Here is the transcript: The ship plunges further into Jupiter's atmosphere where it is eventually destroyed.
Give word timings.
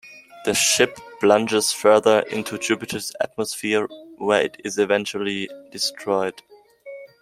The 0.45 0.55
ship 0.55 0.97
plunges 1.19 1.71
further 1.71 2.21
into 2.21 2.57
Jupiter's 2.57 3.11
atmosphere 3.19 3.85
where 4.17 4.41
it 4.45 4.59
is 4.63 4.79
eventually 4.79 5.47
destroyed. 5.71 6.41